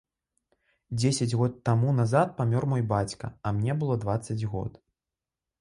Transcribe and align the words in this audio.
Дзесяць 1.01 1.37
год 1.41 1.59
таму 1.69 1.93
назад 1.99 2.33
памёр 2.39 2.67
мой 2.71 2.83
бацька, 2.95 3.25
а 3.45 3.55
мне 3.59 3.79
было 3.83 3.99
дваццаць 4.07 4.43
год. 4.57 4.71